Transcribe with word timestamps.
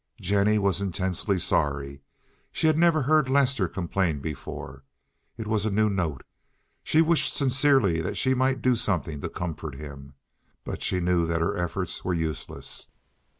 Jennie 0.19 0.57
was 0.57 0.81
intensely 0.81 1.37
sorry. 1.37 2.01
She 2.51 2.65
had 2.65 2.75
never 2.75 3.03
heard 3.03 3.29
Lester 3.29 3.67
complain 3.67 4.19
before. 4.19 4.83
It 5.37 5.45
was 5.45 5.63
a 5.63 5.69
new 5.69 5.91
note. 5.91 6.23
She 6.83 7.03
wished 7.03 7.31
sincerely 7.35 8.01
that 8.01 8.17
she 8.17 8.33
might 8.33 8.63
do 8.63 8.75
something 8.75 9.21
to 9.21 9.29
comfort 9.29 9.75
him, 9.75 10.15
but 10.63 10.81
she 10.81 10.99
knew 10.99 11.27
that 11.27 11.41
her 11.41 11.55
efforts 11.55 12.03
were 12.03 12.15
useless. 12.15 12.89